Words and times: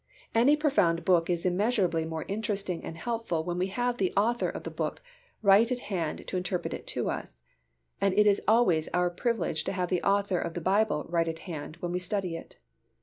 Any 0.33 0.55
profound 0.57 1.05
book 1.05 1.29
is 1.29 1.45
immeasurably 1.45 2.05
more 2.05 2.25
interesting 2.27 2.83
and 2.83 2.97
helpful 2.97 3.43
when 3.43 3.59
we 3.59 3.67
have 3.67 3.99
the 3.99 4.11
author 4.17 4.49
of 4.49 4.63
the 4.63 4.71
book 4.71 5.03
right 5.43 5.71
at 5.71 5.81
hand 5.93 6.25
to 6.25 6.37
interpret 6.37 6.73
it 6.73 6.87
to 6.87 7.07
us, 7.11 7.35
and 8.01 8.11
it 8.15 8.25
is 8.25 8.41
always 8.47 8.87
our 8.95 9.11
privilege 9.11 9.63
to 9.65 9.73
have 9.73 9.89
the 9.89 10.01
author 10.01 10.39
of 10.39 10.55
the 10.55 10.59
Bible 10.59 11.05
right 11.07 11.27
at 11.27 11.37
hand 11.45 11.77
when 11.81 11.91
we 11.91 11.99
study 11.99 12.35
it. 12.35 12.55